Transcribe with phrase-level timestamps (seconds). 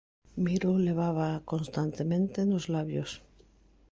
[0.43, 3.11] Miro levábaa constantemente nos labios.